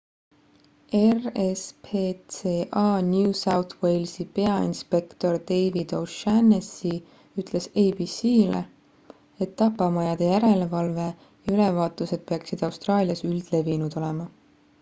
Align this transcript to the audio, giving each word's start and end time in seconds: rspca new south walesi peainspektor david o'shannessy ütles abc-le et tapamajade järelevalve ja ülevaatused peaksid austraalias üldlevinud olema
rspca 0.99 2.89
new 3.13 3.29
south 3.41 3.71
walesi 3.81 4.25
peainspektor 4.39 5.37
david 5.51 5.93
o'shannessy 5.99 6.93
ütles 7.43 7.69
abc-le 7.85 8.63
et 9.47 9.55
tapamajade 9.63 10.31
järelevalve 10.35 11.09
ja 11.09 11.55
ülevaatused 11.59 12.25
peaksid 12.33 12.65
austraalias 12.69 13.27
üldlevinud 13.33 13.99
olema 14.03 14.31